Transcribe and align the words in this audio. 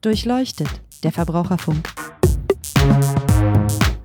Durchleuchtet, 0.00 0.68
der 1.02 1.10
Verbraucherfunk. 1.10 1.92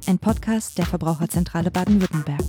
Ein 0.07 0.17
Podcast 0.17 0.79
der 0.79 0.88
Verbraucherzentrale 0.88 1.69
Baden-Württemberg. 1.69 2.41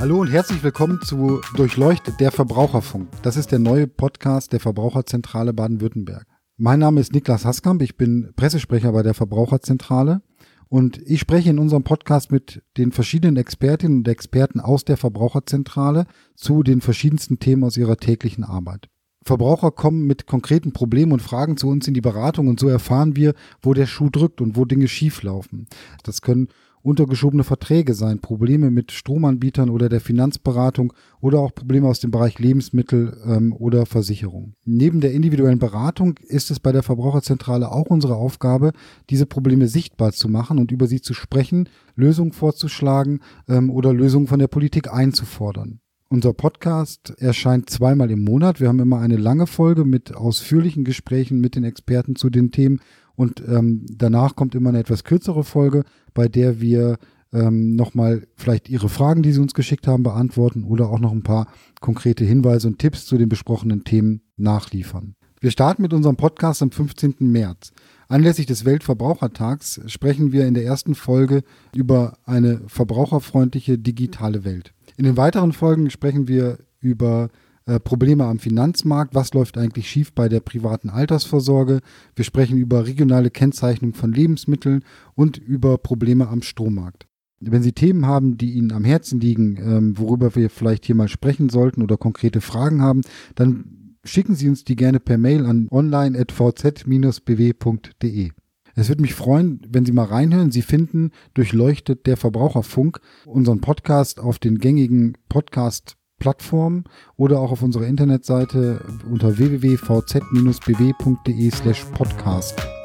Hallo 0.00 0.20
und 0.20 0.26
herzlich 0.26 0.64
willkommen 0.64 1.00
zu 1.00 1.40
Durchleuchtet, 1.54 2.18
der 2.18 2.32
Verbraucherfunk. 2.32 3.08
Das 3.22 3.36
ist 3.36 3.52
der 3.52 3.60
neue 3.60 3.86
Podcast 3.86 4.52
der 4.52 4.58
Verbraucherzentrale 4.58 5.52
Baden-Württemberg. 5.52 6.26
Mein 6.56 6.80
Name 6.80 7.00
ist 7.00 7.12
Niklas 7.12 7.44
Haskamp, 7.44 7.80
ich 7.82 7.96
bin 7.96 8.32
Pressesprecher 8.34 8.90
bei 8.90 9.04
der 9.04 9.14
Verbraucherzentrale 9.14 10.22
und 10.68 10.98
ich 11.06 11.20
spreche 11.20 11.50
in 11.50 11.58
unserem 11.58 11.82
Podcast 11.82 12.30
mit 12.30 12.62
den 12.76 12.92
verschiedenen 12.92 13.36
Expertinnen 13.36 13.98
und 13.98 14.08
Experten 14.08 14.60
aus 14.60 14.84
der 14.84 14.96
Verbraucherzentrale 14.96 16.06
zu 16.34 16.62
den 16.62 16.80
verschiedensten 16.80 17.38
Themen 17.38 17.64
aus 17.64 17.76
ihrer 17.76 17.96
täglichen 17.96 18.44
Arbeit. 18.44 18.88
Verbraucher 19.28 19.70
kommen 19.70 20.06
mit 20.06 20.26
konkreten 20.26 20.72
Problemen 20.72 21.12
und 21.12 21.22
Fragen 21.22 21.56
zu 21.56 21.68
uns 21.68 21.86
in 21.86 21.94
die 21.94 22.00
Beratung 22.00 22.48
und 22.48 22.58
so 22.58 22.68
erfahren 22.68 23.14
wir, 23.14 23.34
wo 23.62 23.74
der 23.74 23.86
Schuh 23.86 24.10
drückt 24.10 24.40
und 24.40 24.56
wo 24.56 24.64
Dinge 24.64 24.88
schieflaufen. 24.88 25.68
Das 26.02 26.22
können 26.22 26.48
untergeschobene 26.82 27.44
Verträge 27.44 27.94
sein, 27.94 28.20
Probleme 28.20 28.70
mit 28.70 28.92
Stromanbietern 28.92 29.68
oder 29.68 29.88
der 29.88 30.00
Finanzberatung 30.00 30.92
oder 31.20 31.40
auch 31.40 31.54
Probleme 31.54 31.88
aus 31.88 32.00
dem 32.00 32.10
Bereich 32.10 32.38
Lebensmittel 32.38 33.20
ähm, 33.26 33.52
oder 33.52 33.84
Versicherung. 33.84 34.54
Neben 34.64 35.00
der 35.00 35.12
individuellen 35.12 35.58
Beratung 35.58 36.14
ist 36.26 36.50
es 36.50 36.60
bei 36.60 36.72
der 36.72 36.82
Verbraucherzentrale 36.82 37.70
auch 37.70 37.86
unsere 37.86 38.16
Aufgabe, 38.16 38.72
diese 39.10 39.26
Probleme 39.26 39.68
sichtbar 39.68 40.12
zu 40.12 40.28
machen 40.28 40.58
und 40.58 40.72
über 40.72 40.86
sie 40.86 41.00
zu 41.00 41.14
sprechen, 41.14 41.68
Lösungen 41.94 42.32
vorzuschlagen 42.32 43.20
ähm, 43.48 43.70
oder 43.70 43.92
Lösungen 43.92 44.26
von 44.26 44.38
der 44.38 44.48
Politik 44.48 44.92
einzufordern. 44.92 45.80
Unser 46.10 46.32
Podcast 46.32 47.12
erscheint 47.18 47.68
zweimal 47.68 48.10
im 48.10 48.24
Monat. 48.24 48.60
Wir 48.60 48.68
haben 48.68 48.80
immer 48.80 48.98
eine 48.98 49.18
lange 49.18 49.46
Folge 49.46 49.84
mit 49.84 50.14
ausführlichen 50.14 50.82
Gesprächen 50.82 51.38
mit 51.38 51.54
den 51.54 51.64
Experten 51.64 52.16
zu 52.16 52.30
den 52.30 52.50
Themen 52.50 52.80
und 53.14 53.42
ähm, 53.46 53.84
danach 53.90 54.34
kommt 54.34 54.54
immer 54.54 54.70
eine 54.70 54.78
etwas 54.78 55.04
kürzere 55.04 55.44
Folge, 55.44 55.84
bei 56.14 56.26
der 56.26 56.62
wir 56.62 56.96
ähm, 57.34 57.76
nochmal 57.76 58.26
vielleicht 58.36 58.70
Ihre 58.70 58.88
Fragen, 58.88 59.22
die 59.22 59.32
Sie 59.32 59.40
uns 59.40 59.52
geschickt 59.52 59.86
haben, 59.86 60.02
beantworten 60.02 60.64
oder 60.64 60.88
auch 60.88 60.98
noch 60.98 61.12
ein 61.12 61.24
paar 61.24 61.46
konkrete 61.82 62.24
Hinweise 62.24 62.68
und 62.68 62.78
Tipps 62.78 63.04
zu 63.04 63.18
den 63.18 63.28
besprochenen 63.28 63.84
Themen 63.84 64.22
nachliefern. 64.38 65.14
Wir 65.40 65.50
starten 65.50 65.82
mit 65.82 65.92
unserem 65.92 66.16
Podcast 66.16 66.62
am 66.62 66.70
15. 66.70 67.16
März. 67.20 67.72
Anlässlich 68.08 68.46
des 68.46 68.64
Weltverbrauchertags 68.64 69.82
sprechen 69.88 70.32
wir 70.32 70.46
in 70.46 70.54
der 70.54 70.64
ersten 70.64 70.94
Folge 70.94 71.42
über 71.76 72.16
eine 72.24 72.62
verbraucherfreundliche 72.66 73.76
digitale 73.76 74.46
Welt. 74.46 74.72
In 74.98 75.04
den 75.04 75.16
weiteren 75.16 75.52
Folgen 75.52 75.88
sprechen 75.90 76.26
wir 76.26 76.58
über 76.80 77.28
äh, 77.66 77.78
Probleme 77.78 78.24
am 78.24 78.40
Finanzmarkt, 78.40 79.14
was 79.14 79.32
läuft 79.32 79.56
eigentlich 79.56 79.88
schief 79.88 80.12
bei 80.12 80.28
der 80.28 80.40
privaten 80.40 80.90
Altersvorsorge. 80.90 81.78
Wir 82.16 82.24
sprechen 82.24 82.58
über 82.58 82.84
regionale 82.84 83.30
Kennzeichnung 83.30 83.94
von 83.94 84.12
Lebensmitteln 84.12 84.82
und 85.14 85.38
über 85.38 85.78
Probleme 85.78 86.26
am 86.26 86.42
Strommarkt. 86.42 87.06
Wenn 87.38 87.62
Sie 87.62 87.70
Themen 87.70 88.06
haben, 88.06 88.38
die 88.38 88.54
Ihnen 88.54 88.72
am 88.72 88.84
Herzen 88.84 89.20
liegen, 89.20 89.56
ähm, 89.58 89.96
worüber 89.96 90.34
wir 90.34 90.50
vielleicht 90.50 90.84
hier 90.84 90.96
mal 90.96 91.06
sprechen 91.06 91.48
sollten 91.48 91.82
oder 91.82 91.96
konkrete 91.96 92.40
Fragen 92.40 92.82
haben, 92.82 93.02
dann 93.36 93.94
schicken 94.02 94.34
Sie 94.34 94.48
uns 94.48 94.64
die 94.64 94.74
gerne 94.74 94.98
per 94.98 95.16
Mail 95.16 95.46
an 95.46 95.68
online.vz-bw.de. 95.70 98.30
Es 98.78 98.88
würde 98.88 99.02
mich 99.02 99.14
freuen, 99.14 99.60
wenn 99.68 99.84
Sie 99.84 99.90
mal 99.90 100.04
reinhören. 100.04 100.52
Sie 100.52 100.62
finden 100.62 101.10
durchleuchtet 101.34 102.06
der 102.06 102.16
Verbraucherfunk 102.16 103.00
unseren 103.26 103.60
Podcast 103.60 104.20
auf 104.20 104.38
den 104.38 104.58
gängigen 104.58 105.18
Podcast 105.28 105.96
Plattform 106.20 106.84
oder 107.16 107.40
auch 107.40 107.50
auf 107.50 107.62
unserer 107.62 107.88
Internetseite 107.88 108.84
unter 109.10 109.36
www.vz-bw.de 109.36 111.50
slash 111.50 111.84
podcast. 111.86 112.77